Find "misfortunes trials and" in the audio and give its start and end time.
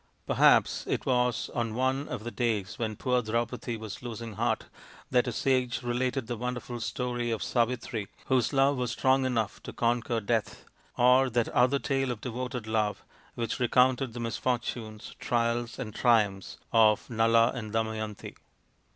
14.19-15.93